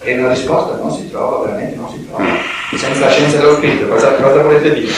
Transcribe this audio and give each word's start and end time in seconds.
E 0.00 0.18
una 0.18 0.28
risposta 0.28 0.76
non 0.76 0.92
si 0.92 1.10
trova, 1.10 1.46
veramente 1.46 1.76
non 1.76 1.88
si 1.88 2.06
trova. 2.06 2.24
Senza 2.76 3.00
la 3.00 3.10
scienza 3.10 3.38
dello 3.38 3.54
spirito, 3.54 3.86
cosa, 3.88 4.12
cosa 4.14 4.42
volete 4.42 4.74
dire? 4.74 4.92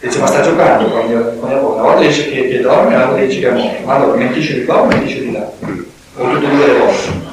Dice, 0.00 0.18
ma 0.18 0.26
sta 0.26 0.40
giocando 0.40 0.88
con 0.88 1.06
mia, 1.06 1.20
con 1.20 1.50
Una 1.50 1.82
volta 1.82 2.00
dice 2.00 2.30
che, 2.30 2.48
che 2.48 2.60
dorme, 2.60 2.94
una 2.94 3.06
volta 3.06 3.22
dice 3.22 3.40
che 3.40 3.48
è 3.48 3.52
morto. 3.52 3.84
Ma 3.84 3.94
allora 3.94 4.16
mentisce 4.16 4.54
di 4.54 4.64
qua 4.64 4.80
o 4.80 4.86
mentisce 4.86 5.20
di 5.20 5.32
là? 5.32 5.50
O 6.16 6.30
tutte 6.30 6.46
e 6.46 6.48
due 6.48 6.66
le 6.66 6.78
volte? 6.78 7.28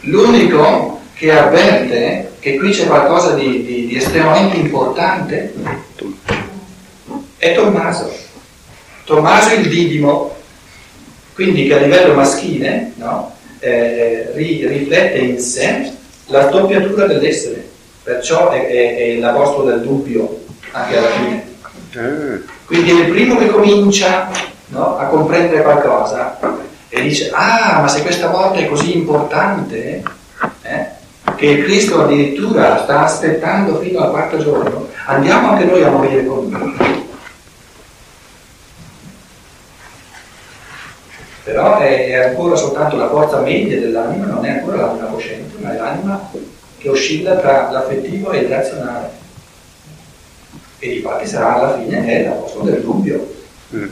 L'unico 0.00 1.00
che 1.14 1.32
avverte 1.32 2.32
che 2.40 2.56
qui 2.58 2.70
c'è 2.72 2.86
qualcosa 2.86 3.34
di, 3.34 3.64
di, 3.64 3.86
di 3.86 3.96
estremamente 3.96 4.56
importante 4.56 5.54
è 7.38 7.54
Tommaso. 7.54 8.23
Tommaso 9.04 9.54
il 9.54 9.68
Didimo, 9.68 10.34
quindi 11.34 11.66
che 11.66 11.74
a 11.74 11.78
livello 11.78 12.14
maschile 12.14 12.92
no, 12.96 13.34
eh, 13.58 14.30
ri, 14.34 14.66
riflette 14.66 15.18
in 15.18 15.38
sé 15.38 15.92
la 16.26 16.44
doppiatura 16.46 17.06
dell'essere, 17.06 17.68
perciò 18.02 18.50
è, 18.50 18.66
è, 18.66 18.96
è 18.96 19.18
l'apostolo 19.18 19.70
del 19.70 19.80
dubbio 19.82 20.44
anche 20.70 20.96
alla 20.96 21.08
fine. 21.08 21.52
Quindi 22.64 22.90
è 22.90 22.94
il 23.04 23.10
primo 23.10 23.36
che 23.36 23.48
comincia 23.48 24.30
no, 24.68 24.96
a 24.96 25.04
comprendere 25.06 25.62
qualcosa 25.62 26.38
e 26.88 27.02
dice, 27.02 27.30
ah, 27.32 27.80
ma 27.80 27.88
se 27.88 28.02
questa 28.02 28.28
volta 28.28 28.58
è 28.58 28.66
così 28.66 28.96
importante, 28.96 30.02
eh, 30.62 30.86
che 31.36 31.62
Cristo 31.64 32.02
addirittura 32.02 32.82
sta 32.82 33.04
aspettando 33.04 33.78
fino 33.80 34.00
al 34.00 34.10
quarto 34.10 34.38
giorno, 34.38 34.88
andiamo 35.06 35.50
anche 35.50 35.64
noi 35.64 35.82
a 35.82 35.90
morire 35.90 36.24
con 36.24 36.48
lui. 36.48 36.83
Però 41.44 41.78
è, 41.78 42.06
è, 42.06 42.14
ancora 42.14 42.56
soltanto 42.56 42.96
la 42.96 43.10
forza 43.10 43.40
media 43.40 43.78
dell'anima, 43.78 44.24
non 44.24 44.46
è 44.46 44.50
ancora 44.50 44.86
l'anima 44.86 45.08
cosciente, 45.08 45.56
ma 45.60 45.74
è 45.74 45.76
l'anima 45.76 46.30
che 46.78 46.88
oscilla 46.88 47.36
tra 47.36 47.70
l'affettivo 47.70 48.32
e 48.32 48.38
il 48.38 48.48
razionale. 48.48 49.10
E 50.78 50.88
di 50.88 51.00
fatti 51.00 51.26
sarà 51.26 51.56
alla 51.56 51.78
fine 51.78 52.06
è 52.06 52.24
l'apostolo 52.24 52.64
del 52.64 52.80
dubbio. 52.80 53.34
Mm. 53.74 53.88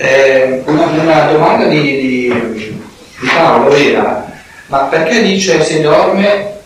Eh, 0.00 0.62
una, 0.66 0.84
una, 0.86 1.32
domanda 1.32 1.66
di 1.66 1.97
Paolo 3.58 3.74
era 3.74 4.26
ma 4.68 4.80
perché 4.80 5.22
dice 5.22 5.62
se 5.64 5.80
dorme 5.80 6.56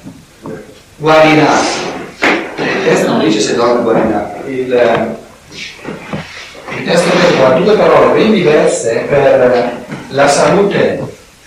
guarirà? 0.97 1.53
Il 2.57 2.85
testo 2.85 3.11
non 3.11 3.21
dice 3.21 3.41
se 3.41 3.55
dorme 3.55 3.83
guarirà. 3.83 4.43
Il, 4.47 5.17
il 6.79 6.85
testo 6.85 7.45
ha 7.45 7.51
due 7.53 7.77
parole 7.77 8.13
ben 8.15 8.33
diverse 8.33 9.07
per 9.09 9.77
la 10.09 10.29
salute 10.29 11.01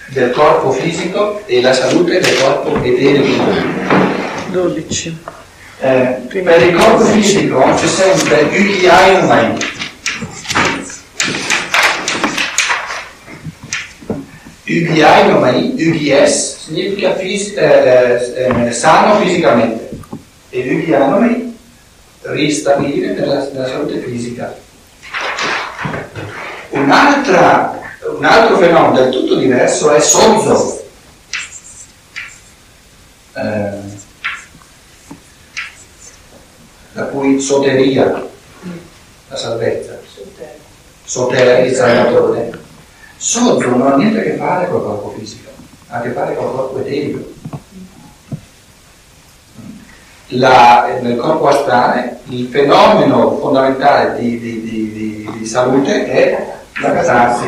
del 0.07 0.31
corpo 0.31 0.71
fisico 0.71 1.41
e 1.45 1.61
la 1.61 1.73
salute 1.73 2.21
del 2.21 2.39
corpo 2.39 2.81
eterico. 2.81 3.43
12. 4.51 5.23
Eh, 5.81 6.17
per 6.41 6.61
il 6.61 6.73
corpo 6.73 7.03
fisico 7.03 7.61
c'è 7.75 7.87
sempre 7.87 8.47
Ukiaiumai, 14.67 15.73
UBI, 15.77 16.11
UBS, 16.11 16.65
significa 16.65 17.13
fis- 17.15 17.55
eh, 17.55 18.33
eh, 18.67 18.71
sano 18.71 19.19
fisicamente 19.19 19.89
e 20.49 20.73
UBI 20.73 21.53
ristabilire 22.21 23.13
nella, 23.13 23.47
nella 23.51 23.67
salute 23.67 23.99
fisica. 23.99 24.55
un 28.17 28.25
altro 28.25 28.57
fenomeno 28.57 28.93
del 28.93 29.11
tutto 29.11 29.35
diverso 29.35 29.91
è 29.91 29.99
Sozzo. 29.99 30.83
Eh, 33.35 34.03
la 36.93 37.03
cui 37.03 37.39
soteria, 37.39 38.25
la 39.27 39.35
salvezza, 39.35 39.99
soteria 41.03 41.59
il 41.59 41.75
Salvatore 41.75 42.54
Sogno 43.25 43.75
non 43.75 43.91
ha 43.91 43.95
niente 43.95 44.19
a 44.19 44.21
che 44.21 44.35
fare 44.35 44.69
col 44.69 44.83
corpo 44.83 45.15
fisico, 45.17 45.49
ha 45.87 45.97
a 45.97 46.01
che 46.01 46.11
fare 46.11 46.35
col 46.35 46.51
corpo 46.51 46.77
eterico. 46.77 47.33
La, 50.27 50.99
nel 51.01 51.17
corpo 51.17 51.47
astrale 51.47 52.19
il 52.25 52.47
fenomeno 52.49 53.39
fondamentale 53.39 54.19
di, 54.19 54.37
di, 54.37 54.61
di, 54.61 55.29
di 55.39 55.45
salute 55.47 56.05
è 56.05 56.53
la 56.81 56.93
catarsi, 56.93 57.47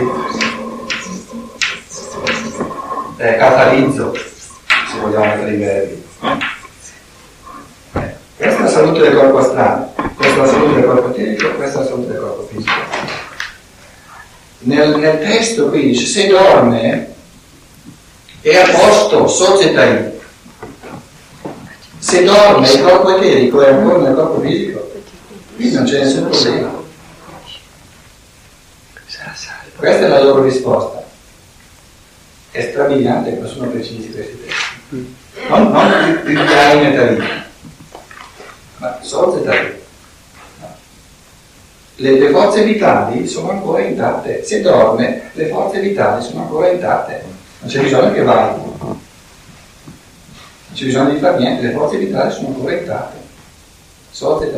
eh, 3.17 3.35
catalizzo, 3.35 4.15
se 4.15 4.99
vogliamo 4.99 5.25
mettere 5.25 5.53
i 5.53 5.57
verbi. 5.57 6.03
Eh, 7.93 8.15
questa 8.35 8.57
è 8.57 8.63
la 8.63 8.69
salute 8.69 8.99
del 8.99 9.15
corpo 9.15 9.37
astrale, 9.37 9.89
questa 10.15 10.33
è 10.33 10.37
la 10.37 10.47
salute 10.47 10.73
del 10.73 10.85
corpo 10.85 11.09
eterico, 11.09 11.51
questa 11.51 11.79
è 11.79 11.83
la 11.83 11.87
salute 11.87 12.11
del 12.13 12.21
corpo 12.21 12.47
fisico 12.51 13.16
nel, 14.59 14.97
nel 14.97 15.19
testo 15.19 15.69
qui 15.69 15.87
dice 15.87 16.05
se 16.05 16.27
dorme 16.27 17.15
è 18.41 18.55
a 18.55 18.71
posto, 18.71 19.27
societai. 19.27 20.15
Se 21.99 22.23
dorme 22.23 22.69
il 22.69 22.81
corpo 22.81 23.17
eterico 23.17 23.61
è 23.61 23.69
ancora 23.69 23.97
nel 23.97 24.15
corpo 24.15 24.39
fisico, 24.41 24.91
qui 25.55 25.71
non 25.71 25.83
c'è 25.83 25.99
nessun 25.99 26.29
problema. 26.29 26.75
Questa 29.75 30.05
è 30.05 30.07
la 30.07 30.23
loro 30.23 30.43
risposta. 30.43 31.05
È 32.51 32.61
strabiliante, 32.61 33.37
ma 33.39 33.47
sono 33.47 33.69
precisi 33.69 34.11
questi 34.11 34.39
testi. 34.43 35.15
Non, 35.49 35.71
non 35.71 36.21
più 36.23 36.31
in 36.31 37.39
ma 38.77 38.99
societai 39.01 39.85
le, 41.97 42.19
le, 42.19 42.29
forze 42.29 42.63
vitali 42.63 43.27
sono 43.27 43.51
ancora 43.51 43.81
intatte. 43.81 44.43
Se 44.43 44.61
dorme, 44.61 45.29
le 45.33 45.47
forze 45.47 45.79
vitali 45.79 46.23
sono 46.23 46.41
ancora 46.41 46.69
intatte. 46.69 47.23
Non 47.59 47.69
c'è 47.69 47.81
bisogno 47.81 48.11
che 48.11 48.23
vai. 48.23 48.55
Non 48.55 48.99
c'è 50.73 50.85
bisogno 50.85 51.11
di 51.11 51.19
fare 51.19 51.37
niente, 51.37 51.67
le 51.67 51.73
forze 51.73 51.97
vitali 51.97 52.31
sono 52.31 52.47
ancora 52.47 52.73
intatte. 52.73 53.17
Sorte 54.11 54.51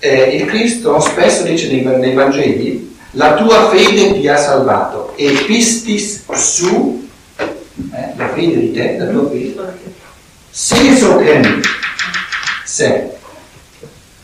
eh, 0.00 0.36
il 0.36 0.46
Cristo 0.46 0.98
spesso 0.98 1.42
dice 1.42 1.68
nei, 1.68 1.84
nei, 1.84 2.14
Vangeli, 2.14 2.96
la 3.12 3.34
tua 3.34 3.68
fede 3.68 4.18
ti 4.18 4.26
ha 4.28 4.36
salvato 4.36 5.14
e 5.16 5.30
pistis 5.46 6.24
su, 6.32 7.06
eh, 7.36 8.12
la 8.16 8.28
fede 8.32 8.60
di 8.60 8.72
te, 8.72 8.96
la 8.96 9.06
tua 9.06 9.28
fede, 9.28 9.54
senso 10.50 11.16
che 11.16 11.42
se. 12.64 13.10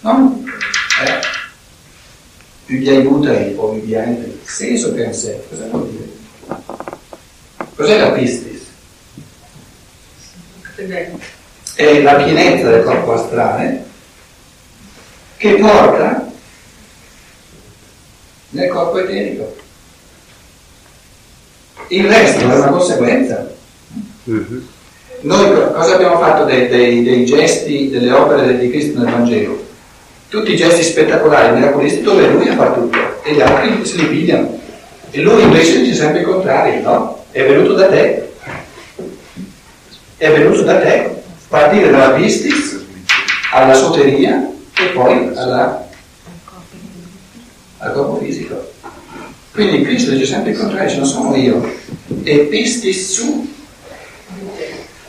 No? 0.01 0.43
Eh, 1.05 1.36
Viviai 2.67 3.03
Butai 3.03 3.55
o 3.57 3.73
Viviai 3.73 4.41
senso 4.43 4.93
per 4.93 5.15
sé, 5.15 5.41
cosa 5.49 5.67
vuol 5.67 5.89
dire? 5.89 6.09
Cos'è 7.77 7.99
la 7.99 8.11
pistis? 8.11 8.65
È 11.75 12.03
la 12.03 12.15
pienezza 12.15 12.71
del 12.71 12.83
corpo 12.83 13.13
astrale 13.13 13.85
che 15.37 15.55
porta 15.55 16.31
nel 18.51 18.69
corpo 18.69 18.99
eterico. 18.99 19.57
Il 21.89 22.09
resto 22.09 22.41
è 22.41 22.45
una 22.45 22.69
conseguenza. 22.69 23.55
Mhm. 24.25 24.69
Noi 25.21 25.73
cosa 25.73 25.95
abbiamo 25.95 26.19
fatto 26.19 26.45
dei, 26.45 26.69
dei, 26.69 27.05
dei 27.05 27.25
gesti, 27.25 27.91
delle 27.91 28.11
opere 28.11 28.59
di 28.59 28.71
Cristo 28.71 28.99
nel 28.99 29.13
Vangelo? 29.13 29.66
Tutti 30.29 30.53
i 30.53 30.57
gesti 30.57 30.83
spettacolari, 30.83 31.55
miracolisti, 31.55 32.03
dove 32.03 32.27
lui 32.29 32.47
fa 32.47 32.73
tutto 32.73 33.23
e 33.23 33.33
gli 33.35 33.41
altri 33.41 33.85
se 33.85 33.97
li 33.97 34.07
pigliano. 34.07 34.61
E 35.11 35.21
lui 35.21 35.43
invece 35.43 35.81
dice 35.81 35.95
sempre 35.95 36.21
il 36.21 36.27
contrario, 36.27 36.83
no? 36.83 37.25
È 37.31 37.45
venuto 37.45 37.75
da 37.75 37.87
te. 37.87 38.33
È 40.17 40.31
venuto 40.31 40.63
da 40.63 40.79
te. 40.79 41.23
Partire 41.49 41.91
dalla 41.91 42.11
pistis 42.11 42.85
alla 43.53 43.75
soteria 43.75 44.51
e 44.79 44.87
poi 44.89 45.31
alla, 45.35 45.89
al 47.79 47.93
corpo 47.93 48.17
fisico. 48.17 48.73
Quindi 49.53 49.83
Cristo 49.83 50.11
dice 50.11 50.27
sempre 50.27 50.51
il 50.51 50.59
contrario, 50.59 50.97
non 50.97 51.07
sono 51.07 51.35
io. 51.35 51.75
E 52.25 52.39
pistis 52.41 53.13
su 53.13 53.55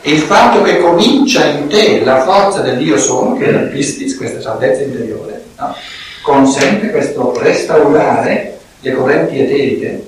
il 0.02 0.18
fatto 0.18 0.62
che 0.62 0.78
comincia 0.78 1.44
in 1.44 1.68
te 1.68 2.04
la 2.04 2.22
forza 2.22 2.60
del 2.60 2.78
Dio 2.78 2.98
sono, 2.98 3.36
che 3.36 3.46
è 3.46 3.52
la 3.52 3.68
pistis, 3.68 4.16
questa 4.16 4.40
salvezza 4.40 4.82
interiore, 4.82 5.44
no? 5.56 5.74
consente 6.22 6.90
questo 6.90 7.38
restaurare 7.40 8.58
le 8.80 8.92
correnti 8.92 9.40
eteriche 9.40 10.06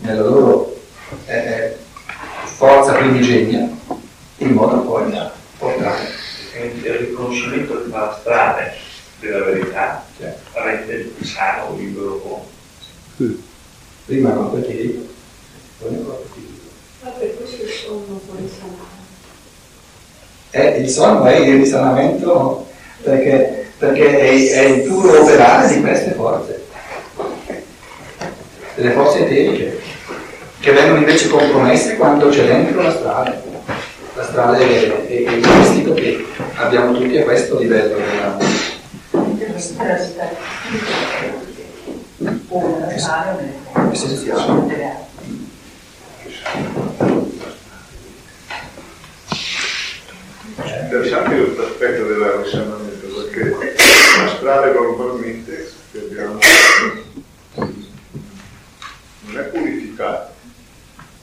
nella 0.00 0.22
loro 0.22 0.80
eh, 1.26 1.76
forza 2.44 2.92
primigenia, 2.92 3.68
in 4.38 4.50
modo 4.52 4.80
poi 4.80 5.10
da 5.10 5.30
portare. 5.58 6.20
Il 6.60 6.82
riconoscimento 6.82 7.74
della 7.78 8.16
strada 8.20 8.72
della 9.20 9.44
verità 9.44 10.04
cioè, 10.18 10.36
rende 10.52 11.12
il 11.18 11.26
sano 11.26 11.74
libero 11.76 12.20
uomo. 12.24 13.40
Prima 14.04 14.30
con 14.30 14.50
quel 14.50 14.66
che 14.66 15.06
poi 15.78 15.94
con 15.94 16.04
quel 16.04 16.51
Ma 17.02 17.10
per 17.10 17.36
questo 17.36 17.64
il 17.64 17.68
sonno 17.68 18.20
può 18.24 18.34
risanare. 18.36 19.00
Eh, 20.52 20.80
il 20.82 20.88
sonno 20.88 21.24
è 21.24 21.36
il 21.36 21.56
risanamento 21.56 22.66
perché, 23.02 23.70
perché 23.76 24.20
è, 24.20 24.50
è 24.50 24.60
il 24.66 24.82
puro 24.82 25.22
operare 25.22 25.74
di 25.74 25.80
queste 25.80 26.12
forze, 26.12 26.62
delle 28.76 28.92
forze 28.92 29.24
eteriche, 29.24 29.80
che 30.60 30.70
vengono 30.70 30.98
invece 30.98 31.28
compromesse 31.28 31.96
quando 31.96 32.28
c'è 32.28 32.46
dentro 32.46 32.82
la 32.82 32.92
strada. 32.92 33.42
La 34.14 34.24
strada 34.24 34.56
è, 34.58 34.62
è, 34.62 35.06
è 35.08 35.30
il 35.32 35.40
vestito 35.40 35.94
che 35.94 36.24
abbiamo 36.54 36.92
tutti 36.92 37.18
a 37.18 37.24
questo 37.24 37.58
livello 37.58 37.96
della, 37.96 38.38
essenziale. 43.90 45.10
Questo 51.44 51.62
aspetto 51.62 52.06
risanamento 52.42 53.06
perché 53.30 53.50
la 53.50 54.28
strada 54.36 54.72
normalmente 54.72 55.70
che 55.90 55.98
abbiamo 55.98 56.38
non 57.54 59.38
è 59.38 59.42
purificata 59.42 60.32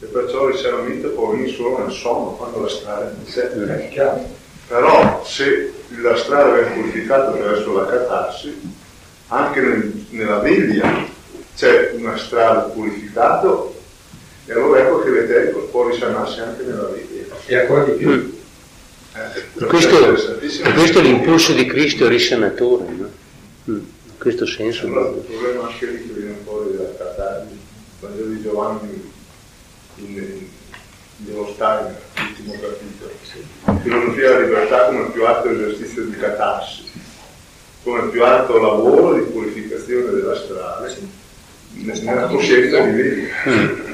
e 0.01 0.05
perciò 0.05 0.47
il 0.47 0.55
risanamento 0.55 1.09
può 1.09 1.31
venire 1.31 1.51
solo 1.51 1.79
nel 1.79 1.91
sonno 1.91 2.31
quando 2.31 2.61
la 2.61 2.69
strada 2.69 3.11
è 3.11 3.29
sé 3.29 3.49
però 4.67 5.23
se 5.25 5.73
la 6.01 6.15
strada 6.17 6.51
viene 6.51 6.81
purificata 6.81 7.29
attraverso 7.29 7.73
la 7.73 7.85
catarsi 7.85 8.61
anche 9.27 9.61
nel, 9.61 10.05
nella 10.09 10.39
veglia 10.39 11.05
c'è 11.55 11.91
una 11.93 12.17
strada 12.17 12.61
purificata 12.61 13.77
e 14.45 14.51
allora 14.51 14.79
ecco 14.79 14.99
che 14.99 15.09
l'eterico 15.11 15.59
può 15.71 15.87
risanarsi 15.87 16.39
anche 16.39 16.63
nella 16.63 16.87
veglia 16.87 17.35
e 17.45 17.57
ancora 17.57 17.83
di 17.83 17.91
più 17.91 18.09
mm. 18.09 18.37
Eh, 19.11 19.65
questo, 19.65 21.01
è 21.39 21.53
l'impulso 21.53 21.53
di 21.53 21.65
Cristo 21.65 22.07
risanatore, 22.07 22.85
no? 22.91 23.09
Mm, 23.69 23.75
in 23.75 24.17
questo 24.17 24.45
senso. 24.45 24.85
Allora, 24.85 25.09
il 25.09 25.21
problema 25.21 25.67
anche 25.67 25.85
lì 25.85 26.07
che 26.07 26.13
viene 26.13 26.35
fuori 26.43 26.75
dalla 26.75 26.95
Catarsi, 26.97 27.53
il 27.53 27.59
Vangelo 27.99 28.27
di 28.27 28.41
Giovanni 28.41 29.11
in, 29.95 30.17
in, 30.17 30.47
dello 31.17 31.51
Steiner, 31.53 32.01
l'ultimo 32.15 32.53
capitolo. 32.53 33.11
Sì. 33.23 33.43
Filosofia 33.81 34.29
della 34.29 34.39
libertà 34.39 34.85
come 34.85 35.09
più 35.11 35.25
alto 35.25 35.49
esercizio 35.49 36.03
di 36.03 36.17
catarsi, 36.17 36.83
come 37.83 38.09
più 38.09 38.23
alto 38.23 38.57
lavoro 38.59 39.13
di 39.15 39.21
purificazione 39.21 40.11
della 40.11 40.35
strada, 40.35 40.87
sì. 40.89 41.07
nella 41.73 42.27
coscienza 42.27 42.81
di 42.81 43.01
vita. 43.01 43.33
Mm 43.49 43.87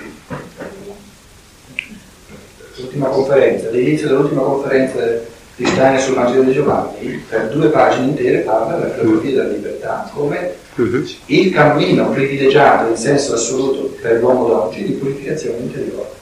l'ultima 2.78 3.08
conferenza, 3.08 3.70
all'inizio 3.70 4.10
dell'ultima 4.10 4.42
conferenza 4.42 5.22
Steiner 5.64 6.02
sul 6.02 6.16
Vangelo 6.16 6.44
di 6.44 6.52
Giovanni, 6.52 7.24
per 7.30 7.50
due 7.50 7.70
pagine 7.70 8.08
intere 8.08 8.40
parla 8.40 8.76
della 8.76 8.94
filosofia 8.94 9.32
della 9.32 9.50
libertà 9.50 10.10
come 10.14 10.54
uh-huh. 10.76 11.06
il 11.28 11.52
cammino 11.52 12.10
privilegiato 12.10 12.90
in 12.90 12.98
senso 12.98 13.36
assoluto 13.36 13.96
per 14.02 14.20
l'uomo 14.20 14.48
d'oggi 14.48 14.84
di 14.84 14.92
purificazione 14.94 15.60
interiore. 15.60 16.14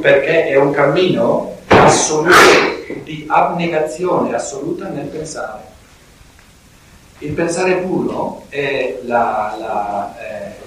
Perché 0.00 0.46
è 0.48 0.56
un 0.56 0.72
cammino 0.72 1.58
assoluto, 1.68 2.34
di 3.04 3.24
abnegazione 3.28 4.34
assoluta 4.34 4.88
nel 4.88 5.06
pensare. 5.06 5.62
Il 7.18 7.32
pensare 7.32 7.76
puro 7.76 8.44
è 8.48 8.98
la, 9.04 9.56
la 9.58 10.14
eh, 10.18 10.62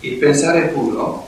Il 0.00 0.16
pensare 0.16 0.68
puro 0.68 1.27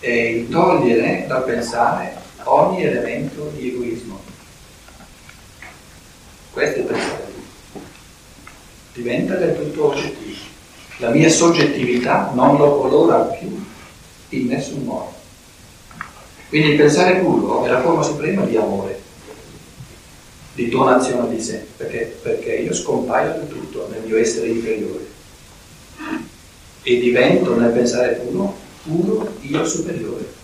il 0.00 0.48
togliere 0.48 1.24
dal 1.26 1.44
pensare 1.44 2.16
ogni 2.44 2.82
elemento 2.82 3.52
di 3.56 3.68
egoismo. 3.68 4.20
Questo 6.52 6.76
è 6.76 6.80
il 6.80 6.86
pensare. 6.86 7.26
Diventa 8.92 9.34
del 9.34 9.56
tutto 9.56 9.86
oggettivo. 9.90 10.36
La 10.98 11.10
mia 11.10 11.28
soggettività 11.28 12.30
non 12.34 12.56
lo 12.56 12.78
colora 12.78 13.18
più 13.24 13.64
in 14.30 14.46
nessun 14.46 14.82
modo. 14.84 15.14
Quindi 16.48 16.70
il 16.70 16.76
pensare 16.76 17.20
puro 17.20 17.64
è 17.64 17.68
la 17.68 17.82
forma 17.82 18.02
suprema 18.02 18.42
di 18.44 18.56
amore, 18.56 19.00
di 20.54 20.68
donazione 20.68 21.28
di 21.28 21.40
sé, 21.40 21.66
perché, 21.76 22.18
perché 22.22 22.54
io 22.54 22.72
scompaio 22.72 23.32
del 23.32 23.48
tutto 23.48 23.86
nel 23.90 24.02
mio 24.04 24.16
essere 24.16 24.48
inferiore 24.48 25.06
e 26.82 26.98
divento 26.98 27.54
nel 27.54 27.70
pensare 27.70 28.14
puro, 28.14 28.57
puro 28.88 29.34
io 29.42 29.64
superiore. 29.66 30.36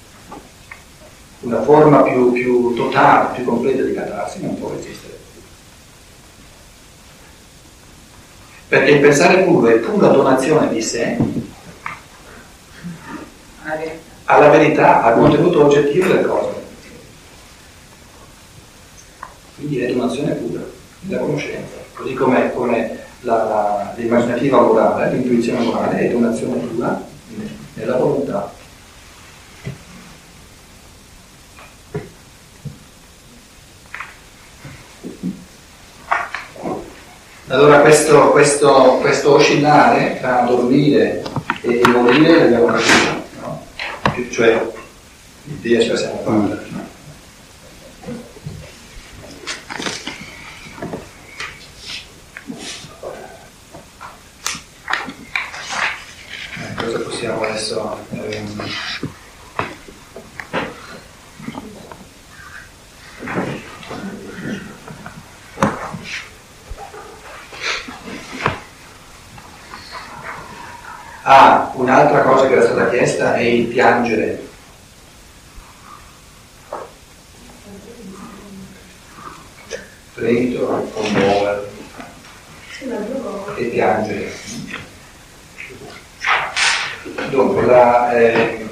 Una 1.41 1.63
forma 1.63 2.03
più, 2.03 2.33
più 2.33 2.75
totale, 2.75 3.35
più 3.35 3.45
completa 3.45 3.83
di 3.83 3.95
catarsi 3.95 4.43
non 4.43 4.59
può 4.59 4.73
esistere. 4.79 5.19
Perché 8.69 8.91
il 8.91 9.01
pensare 9.01 9.45
puro 9.45 9.69
è 9.69 9.79
pura 9.79 10.09
donazione 10.09 10.69
di 10.69 10.83
sé 10.83 11.17
alla 14.25 14.49
verità, 14.49 15.03
al 15.03 15.15
contenuto 15.15 15.65
oggettivo 15.65 16.07
delle 16.07 16.27
cose. 16.27 16.53
Quindi 19.57 19.81
è 19.81 19.93
donazione 19.93 20.33
pura 20.33 20.63
della 21.01 21.21
conoscenza, 21.21 21.77
così 21.93 22.15
come, 22.15 22.53
come 22.53 22.99
la, 23.21 23.45
la, 23.45 23.95
l'immaginativa 23.97 24.61
morale, 24.61 25.13
l'intuizione 25.13 25.65
morale 25.65 26.11
è 26.11 26.15
un'azione 26.15 26.57
pura 26.57 27.13
nella 27.75 27.97
volontà. 27.97 28.53
Allora 37.49 37.81
questo, 37.81 38.31
questo, 38.31 38.99
questo 39.01 39.35
oscillare 39.35 40.19
tra 40.21 40.45
dormire 40.49 41.23
e 41.61 41.81
morire 41.87 42.39
l'abbiamo 42.39 42.67
capito, 42.67 43.23
no? 43.43 43.67
cioè 44.31 44.67
l'idea 45.45 45.81
ce 45.83 45.89
la 45.89 45.97
siamo 45.97 46.21
fatta. 46.25 46.63
No? 46.71 46.85
possiamo 57.25 57.43
adesso 57.43 57.99
ehm, 58.13 58.65
Ah, 71.27 71.71
un'altra 71.77 72.21
cosa 72.21 72.47
che 72.47 72.53
era 72.53 72.67
chiesta 73.35 73.37
è 73.37 73.41
il 73.41 73.67
piangere. 73.67 74.43
Fremito, 80.13 80.91
commuovere 80.93 81.71
e 83.57 83.65
piangere. 83.65 84.33
Dunque, 87.31 87.67
la, 87.67 88.13
eh, 88.13 88.69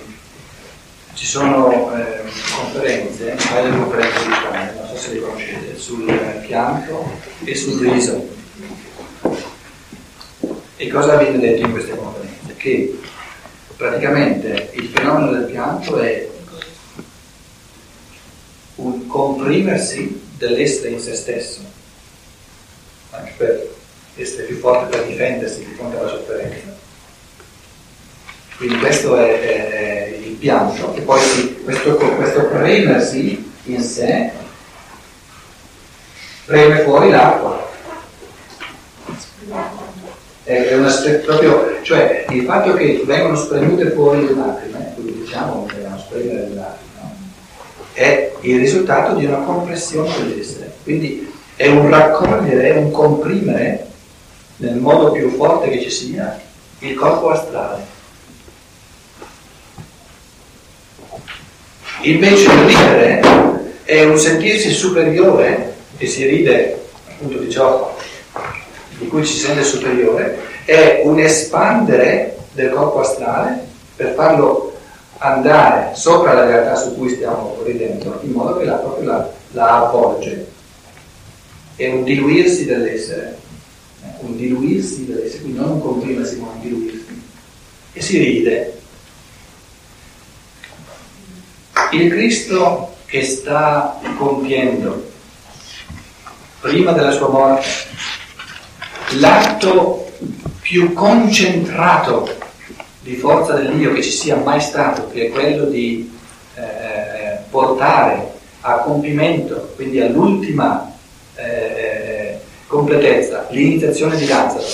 ci 1.14 1.26
sono 1.26 1.94
eh, 1.96 2.22
conferenze, 2.54 3.30
un 3.30 3.78
conferenze 3.82 4.24
di 4.24 4.28
Italia, 4.28 4.72
non 4.76 4.86
so 4.88 4.96
se 4.96 5.14
le 5.14 5.20
conoscete, 5.20 5.76
sul 5.76 6.40
pianto 6.46 7.10
e 7.44 7.54
sul 7.54 7.80
riso. 7.80 8.28
E 10.76 10.88
cosa 10.88 11.16
viene 11.16 11.38
detto 11.38 11.66
in 11.66 11.72
queste 11.72 11.96
conferenze? 11.96 12.54
Che 12.56 13.00
praticamente 13.82 14.70
il 14.74 14.88
fenomeno 14.88 15.32
del 15.32 15.44
pianto 15.44 15.98
è 15.98 16.28
un 18.76 19.06
comprimersi 19.06 20.20
dell'essere 20.38 20.90
in 20.90 21.00
se 21.00 21.14
stesso, 21.14 21.60
anche 23.10 23.32
per 23.36 23.68
essere 24.16 24.44
più 24.44 24.58
forte 24.58 24.96
per 24.96 25.06
difendersi 25.06 25.64
di 25.64 25.74
fronte 25.74 25.98
alla 25.98 26.08
sofferenza 26.08 26.72
quindi 28.62 28.78
questo 28.78 29.16
è, 29.16 29.40
è, 29.40 29.68
è 29.70 30.16
il 30.18 30.34
pianto, 30.34 30.94
e 30.94 31.00
poi 31.00 31.20
si, 31.20 31.62
questo, 31.64 31.96
questo 31.96 32.46
premersi 32.46 33.52
in 33.64 33.82
sé 33.82 34.30
preme 36.44 36.82
fuori 36.82 37.10
l'acqua. 37.10 37.51
È, 40.52 40.74
una, 40.74 41.02
è 41.02 41.12
proprio, 41.20 41.78
cioè 41.80 42.26
il 42.28 42.44
fatto 42.44 42.74
che 42.74 43.02
vengono 43.06 43.36
spremute 43.36 43.90
fuori 43.92 44.26
le 44.26 44.34
lacrime, 44.34 44.92
quindi 44.94 45.20
diciamo 45.20 45.64
che 45.64 45.76
vengono 45.76 45.98
spremere 45.98 46.48
le 46.48 46.54
lacrime, 46.54 46.90
no? 47.00 47.14
è 47.94 48.32
il 48.40 48.58
risultato 48.58 49.14
di 49.14 49.24
una 49.24 49.38
compressione 49.38 50.10
dell'essere. 50.18 50.74
Quindi 50.82 51.32
è 51.56 51.68
un 51.68 51.88
raccogliere, 51.88 52.68
è 52.68 52.76
un 52.76 52.90
comprimere 52.90 53.86
nel 54.56 54.76
modo 54.76 55.12
più 55.12 55.30
forte 55.30 55.70
che 55.70 55.80
ci 55.80 55.90
sia 55.90 56.38
il 56.80 56.94
corpo 56.96 57.30
astrale. 57.30 58.00
Invece 62.02 62.44
il 62.44 62.58
ridere 62.66 63.22
è 63.84 64.04
un 64.04 64.18
sentirsi 64.18 64.70
superiore, 64.70 65.76
e 65.96 66.06
si 66.06 66.26
ride 66.26 66.78
appunto 67.08 67.38
di 67.38 67.50
ciò 67.50 67.96
di 69.02 69.08
cui 69.08 69.26
ci 69.26 69.34
si 69.34 69.40
sente 69.40 69.64
superiore, 69.64 70.38
è 70.64 71.02
un 71.04 71.18
espandere 71.18 72.36
del 72.52 72.70
corpo 72.70 73.00
astrale 73.00 73.66
per 73.96 74.14
farlo 74.14 74.72
andare 75.18 75.94
sopra 75.94 76.32
la 76.32 76.46
realtà 76.46 76.76
su 76.76 76.96
cui 76.96 77.10
stiamo 77.10 77.58
ridendo, 77.64 78.20
in 78.22 78.30
modo 78.30 78.58
che 78.58 78.64
la, 78.64 78.74
proprio 78.74 79.06
la, 79.08 79.30
la 79.52 79.86
avvolge. 79.86 80.50
È 81.74 81.88
un 81.88 82.04
diluirsi 82.04 82.64
dell'essere, 82.64 83.38
un 84.20 84.36
diluirsi 84.36 85.06
dell'essere, 85.06 85.42
quindi 85.42 85.58
non 85.58 85.70
un 85.70 85.80
comprimersi, 85.80 86.36
ma 86.36 86.48
un 86.54 86.60
diluirsi. 86.60 87.22
E 87.92 88.00
si 88.00 88.18
ride. 88.18 88.80
Il 91.92 92.10
Cristo 92.10 92.94
che 93.06 93.24
sta 93.24 94.00
compiendo 94.16 95.10
prima 96.60 96.92
della 96.92 97.10
sua 97.10 97.28
morte 97.28 97.66
l'atto 99.18 100.10
più 100.60 100.92
concentrato 100.92 102.36
di 103.00 103.16
forza 103.16 103.54
dell'io 103.54 103.92
che 103.92 104.02
ci 104.02 104.10
sia 104.10 104.36
mai 104.36 104.60
stato, 104.60 105.08
che 105.10 105.26
è 105.26 105.30
quello 105.30 105.64
di 105.64 106.10
eh, 106.54 107.38
portare 107.50 108.30
a 108.60 108.74
compimento, 108.76 109.72
quindi 109.74 110.00
all'ultima 110.00 110.92
eh, 111.34 112.38
completezza, 112.66 113.46
l'iniziazione 113.50 114.16
di 114.16 114.26
Lazaro. 114.26 114.64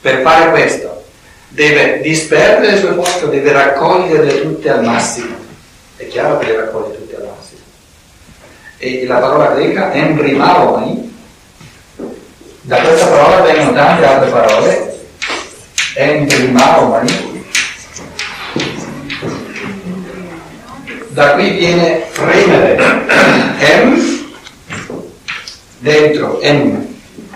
Per 0.00 0.22
fare 0.22 0.50
questo 0.50 1.04
deve 1.48 2.00
disperdere 2.00 2.72
le 2.72 2.78
sue 2.78 2.94
forze, 2.94 3.28
deve 3.28 3.52
raccoglierle 3.52 4.42
tutte 4.42 4.70
al 4.70 4.84
massimo. 4.84 5.34
È 5.96 6.06
chiaro 6.08 6.38
che 6.38 6.46
le 6.46 6.56
raccoglie 6.56 6.96
tutte 6.96 7.16
al 7.16 7.28
massimo. 7.34 7.60
E 8.78 9.06
la 9.06 9.18
parola 9.18 9.54
greca 9.54 9.92
embrimaomai, 9.92 11.05
da 12.66 12.80
questa 12.80 13.06
parola 13.06 13.42
vengono 13.42 13.72
tante 13.74 14.04
altre 14.04 14.30
parole 14.30 14.98
embrimaomai, 15.94 17.44
da 21.10 21.34
qui 21.34 21.50
viene 21.50 22.06
fremere, 22.10 22.76
em, 23.60 24.34
dentro, 25.78 26.40
em, 26.40 26.86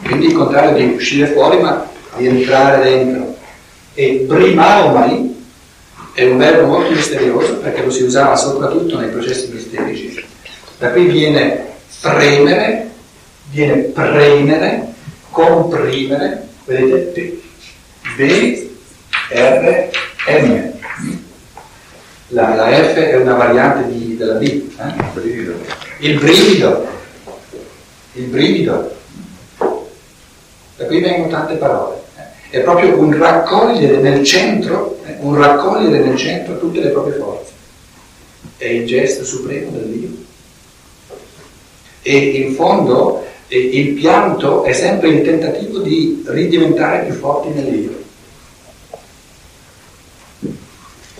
quindi 0.02 0.26
il 0.26 0.32
contrario 0.32 0.72
di 0.72 0.94
uscire 0.96 1.28
fuori 1.28 1.58
ma 1.58 1.88
di 2.16 2.26
entrare 2.26 2.82
dentro. 2.82 3.36
E 3.94 4.24
brimaomai 4.26 5.44
è 6.12 6.24
un 6.24 6.38
verbo 6.38 6.66
molto 6.66 6.90
misterioso 6.90 7.58
perché 7.58 7.84
lo 7.84 7.90
si 7.90 8.02
usava 8.02 8.34
soprattutto 8.34 8.98
nei 8.98 9.10
processi 9.10 9.48
misterici. 9.52 10.26
Da 10.76 10.90
qui 10.90 11.04
viene 11.04 11.66
fremere, 11.86 12.90
viene 13.50 13.76
premere, 13.76 14.89
comprimere, 15.30 16.48
vedete? 16.64 17.40
B, 18.16 18.68
R, 19.30 19.90
M. 20.26 20.72
La, 22.28 22.54
la 22.54 22.66
F 22.70 22.94
è 22.94 23.16
una 23.16 23.34
variante 23.34 23.90
di, 23.92 24.16
della 24.16 24.34
B. 24.34 24.42
Eh? 24.42 24.92
Il 25.98 26.18
brivido. 26.18 26.86
Il 28.12 28.26
brivido. 28.28 28.96
Da 30.76 30.86
qui 30.86 31.00
vengono 31.00 31.28
tante 31.28 31.54
parole. 31.54 32.02
Eh? 32.16 32.58
È 32.58 32.60
proprio 32.60 32.98
un 32.98 33.16
raccogliere 33.16 33.96
nel 33.98 34.24
centro, 34.24 35.00
eh? 35.04 35.16
un 35.20 35.36
raccogliere 35.36 36.04
nel 36.04 36.16
centro 36.16 36.58
tutte 36.58 36.80
le 36.80 36.90
proprie 36.90 37.14
forze. 37.14 37.52
È 38.56 38.66
il 38.66 38.86
gesto 38.86 39.24
supremo 39.24 39.70
del 39.72 39.86
Dio. 39.86 40.08
E 42.02 42.16
in 42.16 42.54
fondo 42.54 43.26
il 43.56 43.94
pianto 43.94 44.64
è 44.64 44.72
sempre 44.72 45.08
il 45.08 45.22
tentativo 45.22 45.78
di 45.78 46.22
ridiventare 46.26 47.04
più 47.04 47.14
forti 47.14 47.48
nell'io. 47.50 48.00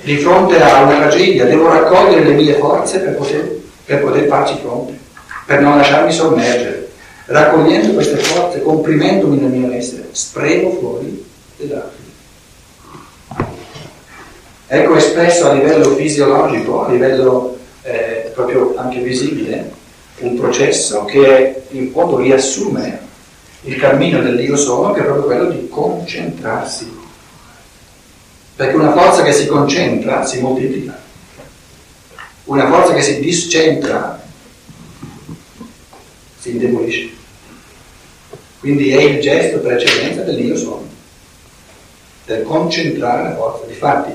di 0.03 0.17
fronte 0.17 0.61
a 0.61 0.83
una 0.83 0.97
tragedia, 0.97 1.45
devo 1.45 1.69
raccogliere 1.69 2.25
le 2.25 2.33
mie 2.33 2.55
forze 2.55 3.01
per 3.01 3.15
poter, 3.17 3.61
per 3.85 4.01
poter 4.01 4.27
farci 4.27 4.59
fronte, 4.61 4.99
per 5.47 5.61
non 5.61 5.77
lasciarmi 5.77 6.13
sommergere. 6.13 6.89
Raccogliendo 7.27 7.93
queste 7.93 8.17
forze, 8.17 8.61
comprimendomi 8.61 9.39
nel 9.39 9.51
mio 9.51 9.73
essere, 9.73 10.09
spremo 10.11 10.73
fuori 10.73 11.25
le 11.57 11.67
lacrime. 11.69 12.09
Ecco 14.67 14.97
espresso 14.97 15.49
a 15.49 15.53
livello 15.53 15.95
fisiologico, 15.95 16.87
a 16.87 16.91
livello 16.91 17.57
eh, 17.83 18.31
proprio 18.35 18.75
anche 18.77 19.01
visibile, 19.01 19.71
un 20.21 20.37
processo 20.37 21.05
che 21.05 21.63
in 21.71 21.91
fondo 21.93 22.19
riassume 22.19 22.99
il 23.63 23.77
cammino 23.77 24.21
dell'io 24.21 24.57
sono, 24.57 24.93
che 24.93 25.01
è 25.01 25.05
proprio 25.05 25.25
quello 25.25 25.51
di 25.51 25.69
concentrarsi 25.69 26.99
perché 28.61 28.77
una 28.77 28.93
forza 28.93 29.23
che 29.23 29.33
si 29.33 29.47
concentra 29.47 30.27
si 30.27 30.39
moltiplica, 30.39 30.95
una 32.45 32.69
forza 32.69 32.93
che 32.93 33.01
si 33.01 33.19
discentra 33.19 34.23
si 36.39 36.51
indebolisce. 36.51 37.09
Quindi 38.59 38.91
è 38.91 39.01
il 39.01 39.19
gesto 39.23 39.61
per 39.61 39.73
eccellenza 39.73 40.21
dell'io 40.25 40.55
sono, 40.59 40.87
del 42.27 42.43
concentrare 42.43 43.31
la 43.31 43.35
forza. 43.35 43.65
Difatti, 43.65 44.13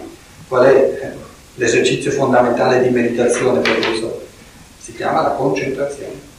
qual 0.48 0.66
è 0.66 1.14
l'esercizio 1.56 2.12
fondamentale 2.12 2.84
di 2.84 2.90
meditazione 2.90 3.62
per 3.62 3.80
l'uso? 3.80 4.25
Si 4.86 4.94
chiama 4.94 5.24
la 5.24 5.30
concentrazione. 5.30 6.34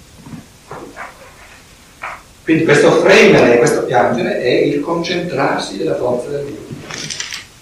Quindi 2.44 2.62
questo 2.64 2.92
fremere 3.00 3.58
questo 3.58 3.82
piangere 3.82 4.40
è 4.40 4.48
il 4.48 4.80
concentrarsi 4.80 5.78
della 5.78 5.96
forza 5.96 6.28
del 6.28 6.44
Dio 6.44 6.66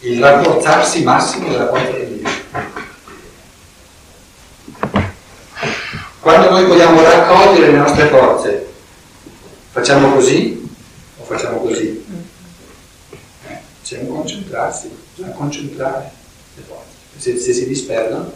il 0.05 0.21
rafforzarsi 0.21 1.03
massimo 1.03 1.49
della 1.49 1.69
forza 1.69 1.97
di 1.97 2.19
Dio. 2.19 2.29
Quando 6.21 6.50
noi 6.50 6.67
vogliamo 6.67 7.03
raccogliere 7.03 7.71
le 7.71 7.79
nostre 7.79 8.09
forze, 8.09 8.67
facciamo 9.71 10.12
così 10.12 10.69
o 11.19 11.25
facciamo 11.25 11.59
così? 11.59 12.05
Eh, 13.47 13.59
c'è 13.83 13.99
un 14.00 14.09
concentrarsi, 14.09 14.91
bisogna 15.14 15.33
concentrare 15.35 16.11
le 16.57 16.62
forze. 16.62 16.93
Se, 17.17 17.38
se 17.38 17.53
si 17.55 17.67
disperdono, 17.67 18.33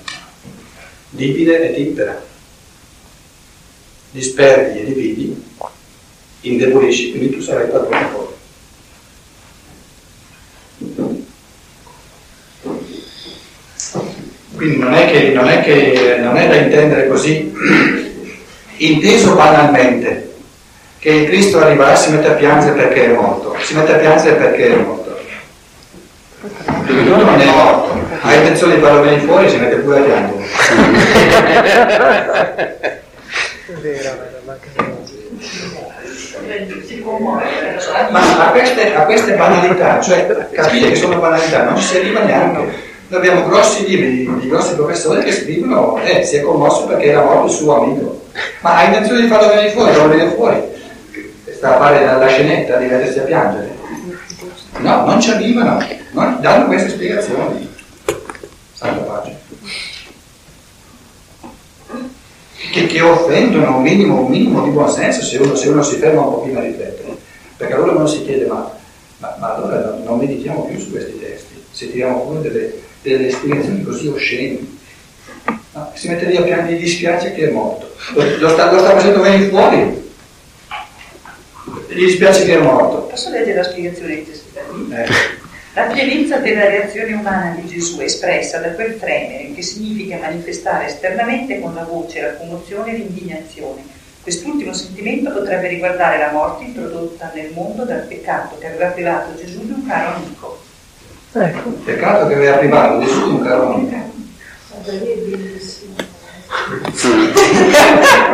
divide 1.11 1.71
e 1.71 1.75
timpera. 1.75 2.28
Disperdi 4.11 4.81
e 4.81 4.85
dividi, 4.85 5.45
indebolisci, 6.41 7.11
quindi 7.11 7.31
tu 7.31 7.41
sarai 7.41 7.69
padrone 7.69 8.09
poi. 8.13 8.27
Quindi 14.57 14.79
non 14.79 14.95
è, 14.95 15.11
che, 15.11 15.29
non, 15.33 15.49
è 15.49 15.63
che, 15.63 16.17
non 16.21 16.37
è 16.37 16.49
da 16.49 16.57
intendere 16.57 17.07
così, 17.07 17.53
inteso 18.79 19.35
banalmente, 19.35 20.35
che 20.99 21.27
Cristo 21.27 21.61
arriverà 21.61 21.93
e 21.93 21.97
si 21.97 22.11
mette 22.11 22.29
a 22.29 22.33
piangere 22.33 22.73
perché 22.73 23.05
è 23.05 23.13
morto, 23.13 23.55
si 23.61 23.75
mette 23.75 23.95
a 23.95 23.99
piangere 23.99 24.37
perché 24.37 24.73
è 24.73 24.77
morto. 24.77 25.17
Lui 26.87 27.05
non 27.05 27.41
è 27.41 27.45
morto, 27.45 28.01
ha 28.21 28.35
intenzione 28.35 28.77
di 28.77 28.81
farlo 28.81 29.03
venire 29.03 29.21
fuori, 29.21 29.49
si 29.49 29.59
mette 29.59 29.77
pure 29.77 29.99
a 29.99 30.03
piangere. 30.03 30.47
Ma 38.11 38.47
a 38.47 38.51
queste, 38.51 38.95
a 38.95 39.05
queste 39.05 39.35
banalità, 39.35 40.01
cioè 40.01 40.49
capire 40.53 40.89
che 40.89 40.95
sono 40.97 41.19
banalità, 41.19 41.65
non 41.65 41.77
ci 41.77 41.83
si 41.83 41.97
arriva 41.99 42.23
neanche. 42.23 42.87
Noi 43.09 43.21
abbiamo 43.21 43.47
grossi 43.47 43.87
libri 43.87 44.39
di 44.41 44.49
grossi 44.49 44.75
professori 44.75 45.23
che 45.23 45.33
scrivono, 45.33 45.99
eh, 45.99 46.23
si 46.25 46.37
è 46.37 46.41
commosso 46.41 46.87
perché 46.87 47.07
era 47.07 47.23
morto 47.23 47.47
il 47.47 47.53
suo 47.53 47.83
amico. 47.83 48.23
Ma 48.61 48.77
ha 48.77 48.85
intenzione 48.85 49.23
di 49.23 49.29
farlo 49.29 49.49
venire 49.49 49.71
fuori, 49.71 49.93
farlo 49.93 50.09
venire 50.09 50.31
fuori. 50.31 50.63
Sta 51.55 51.75
a 51.75 51.79
fare 51.79 52.05
la 52.05 52.27
scenetta 52.27 52.77
di 52.77 52.87
mettersi 52.87 53.19
a 53.19 53.23
piangere. 53.23 53.77
No, 54.79 55.05
non 55.05 55.21
ci 55.21 55.31
arrivano, 55.31 55.79
non 56.13 56.39
danno 56.41 56.67
queste 56.67 56.91
spiegazioni. 56.91 57.69
Santa 58.73 59.01
Che, 62.59 62.87
che, 62.87 63.01
offendono 63.01 63.77
un 63.77 63.83
minimo, 63.83 64.21
un 64.21 64.31
minimo 64.31 64.65
di 64.65 64.71
buonsenso 64.71 65.23
se 65.23 65.39
uno, 65.39 65.55
se 65.55 65.69
uno 65.69 65.83
si 65.83 65.97
ferma 65.97 66.23
un 66.23 66.33
pochino 66.35 66.59
a 66.59 66.63
riflettere. 66.63 67.17
Perché 67.57 67.75
allora 67.75 67.93
uno 67.93 68.07
si 68.07 68.25
chiede, 68.25 68.47
ma 68.47 68.77
Ma, 69.19 69.37
ma 69.39 69.55
allora 69.55 69.99
non, 70.05 70.19
meditiamo 70.19 70.67
più 70.67 70.79
su 70.79 70.91
questi 70.91 71.19
testi, 71.19 71.55
se 71.73 71.91
tiriamo 71.91 72.23
fuori 72.23 72.41
delle, 72.41 72.73
delle 73.03 73.31
spiegazioni 73.31 73.83
così 73.83 74.07
oscene. 74.07 74.59
No, 75.73 75.93
si 75.95 76.09
mette 76.09 76.27
lì 76.27 76.37
a 76.37 76.43
piangere, 76.43 76.77
gli 76.77 76.83
dispiace 76.83 77.33
che 77.33 77.49
è 77.49 77.53
morto. 77.53 77.93
Lo, 78.15 78.23
lo, 78.39 78.49
sta, 78.51 78.71
lo 78.73 78.79
sta 78.79 78.93
facendo 78.93 79.21
venire 79.21 79.49
fuori. 79.51 80.13
Gli 81.89 82.05
dispiace 82.05 82.45
che 82.45 82.59
è 82.59 82.63
morto. 82.63 83.07
Posso 83.09 83.31
leggere 83.31 83.57
la 83.57 83.65
spiegazione 83.65 84.15
di 84.15 84.25
questi 84.25 84.47
eh. 84.91 85.38
La 85.79 85.85
pienezza 85.85 86.39
della 86.39 86.67
reazione 86.67 87.13
umana 87.13 87.55
di 87.55 87.65
Gesù 87.69 87.99
è 87.99 88.05
espressa 88.07 88.59
da 88.59 88.71
quel 88.71 88.95
fremere 88.95 89.53
che 89.55 89.63
significa 89.63 90.17
manifestare 90.17 90.87
esternamente 90.87 91.61
con 91.61 91.73
la 91.73 91.85
voce 91.85 92.21
la 92.21 92.35
commozione 92.35 92.91
e 92.91 92.97
l'indignazione. 92.97 93.83
Quest'ultimo 94.21 94.73
sentimento 94.73 95.31
potrebbe 95.33 95.69
riguardare 95.69 96.19
la 96.19 96.33
morte 96.33 96.65
introdotta 96.65 97.31
nel 97.33 97.53
mondo 97.53 97.85
dal 97.85 98.01
peccato 98.01 98.59
che 98.59 98.67
aveva 98.67 98.89
privato 98.89 99.37
Gesù 99.37 99.65
di 99.67 99.71
un 99.71 99.87
caro 99.87 100.17
amico. 100.17 100.61
Ecco. 101.35 101.71
Peccato 101.71 102.27
che 102.27 102.35
aveva 102.35 102.57
privato 102.57 102.99
Gesù 102.99 103.23
di 103.23 103.31
un 103.37 103.43
caro 103.45 103.75
amico. 103.75 104.17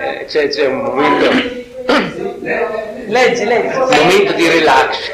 Eh, 0.00 0.24
c'è, 0.26 0.48
c'è 0.48 0.66
un 0.66 0.80
momento 0.80 1.30
leggi, 3.06 3.44
leggi. 3.44 3.76
un 3.76 3.88
momento 3.88 4.32
di 4.32 4.48
relax 4.48 5.12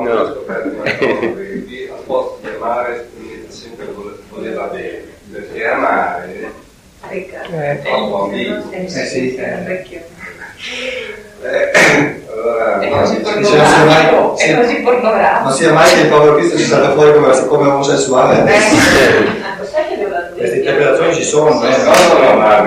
no. 0.00 0.44
che 0.88 1.90
al 1.90 2.02
posto 2.06 2.38
di 2.42 2.48
amare 2.54 3.08
sempre 3.48 3.86
voleva 4.30 4.64
bene 4.66 5.02
perché 5.30 5.66
amare 5.66 6.52
è 7.08 7.80
troppo 7.82 8.24
ambiguo 8.24 8.70
eh 8.70 8.88
sì 8.88 9.34
eh. 9.34 9.80
Eh, 12.62 12.88
è 12.88 12.90
così 12.90 13.16
pornografico, 13.16 14.36
è 14.36 14.54
mai- 14.54 14.62
così 14.62 14.74
pornografico. 14.82 15.44
Non 15.44 15.52
sia 15.52 15.72
mai 15.72 15.92
che 15.92 16.00
il 16.00 16.06
povero 16.08 16.34
Cristo 16.36 16.56
ci 16.58 16.64
salta 16.64 16.92
fuori 16.92 17.12
come, 17.12 17.46
come 17.46 17.68
omosessuale. 17.68 18.38
Eh. 18.38 18.60
Doveva 19.96 20.30
Queste 20.36 20.56
interpretazioni 20.56 21.14
ci 21.14 21.22
sono, 21.24 21.62
eh. 21.62 21.76
no, 21.82 22.18
no, 22.18 22.36
ma 22.36 22.60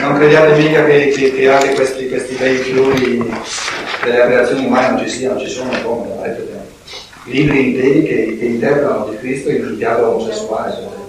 Non 0.00 0.16
crediate 0.16 0.54
mica 0.54 0.84
che, 0.84 1.08
che, 1.08 1.32
che 1.34 1.50
anche 1.50 1.74
questi, 1.74 2.08
questi 2.08 2.34
bei 2.34 2.56
fiori 2.56 3.30
delle 4.04 4.22
aberrazioni 4.22 4.66
umane 4.66 4.88
non 4.90 4.98
ci 5.00 5.08
siano, 5.08 5.38
ci 5.38 5.48
sono 5.48 5.70
come, 5.82 6.08
prima. 6.30 6.60
libri 7.24 7.70
interi 7.70 8.02
che, 8.02 8.36
che 8.38 8.44
interpretano 8.44 9.06
di 9.10 9.18
Cristo 9.18 9.50
in 9.50 9.64
un 9.64 9.76
diavolo 9.76 10.14
omosessuale. 10.16 10.70
esempio. 10.70 11.06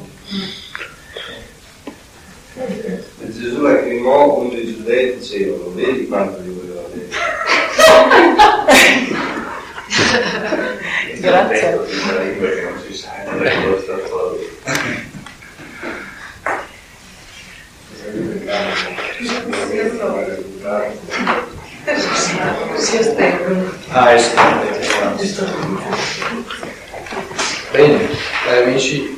Gesù 3.31 3.62
lacrimò 3.62 4.33
quando 4.33 4.55
i 4.55 4.65
giudei 4.65 5.17
dicevano, 5.17 5.71
vedi 5.74 6.07
quanto 6.07 6.41
gli 6.41 6.50
voleva 6.50 6.81
bene. 6.91 7.07
Grazie. 11.20 11.80
Si 12.88 12.94
sa, 12.96 13.12
non 13.32 13.46
è 13.46 13.62
quello 13.62 13.80
stato 13.80 14.39
Si 22.75 22.98
astengono. 22.98 23.72
Ah, 23.89 24.12
eh 24.13 24.20
sì, 24.20 24.36
Bene, 27.72 28.10
cari 28.46 28.63
amici, 28.63 29.09